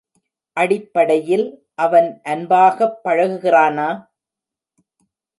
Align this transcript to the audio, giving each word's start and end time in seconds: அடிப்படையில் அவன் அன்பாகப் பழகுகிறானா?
அடிப்படையில் 0.57 1.43
அவன் 1.75 2.21
அன்பாகப் 2.23 2.97
பழகுகிறானா? 3.03 3.87